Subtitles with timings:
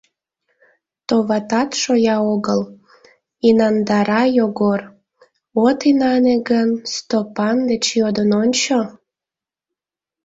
[1.07, 2.61] Товатат, шоя огыл,—
[3.47, 4.81] инандара Йогор,—
[5.65, 8.79] от инане гын, Стопан деч йодын ончо...